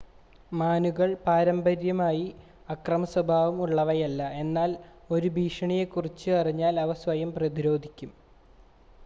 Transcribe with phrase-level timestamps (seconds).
[0.51, 2.23] മാനുകൾ പാരമ്പര്യമായി
[2.69, 4.73] അക്രമ സ്വഭാവം ഉള്ളവയല്ല എന്നാൽ
[5.11, 8.11] ഒരു ഭീഷണിയെക്കുറിച്ച് അറിഞ്ഞാൽ അവ സ്വയം പ്രതിരോധിക്കും